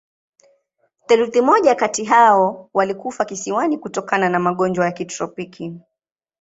[1.07, 5.77] Theluji moja kati hao walikufa kisiwani kutokana na magonjwa ya kitropiki.